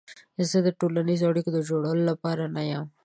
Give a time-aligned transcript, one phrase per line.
[0.49, 2.85] زه د ټولنیزو اړیکو د جوړولو لپاره نه یم.